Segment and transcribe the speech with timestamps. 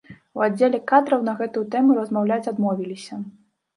[0.37, 3.25] У аддзеле кадраў на гэтую тэму размаўляць адмовіліся.